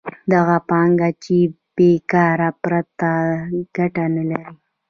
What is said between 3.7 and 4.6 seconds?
ګټه نلري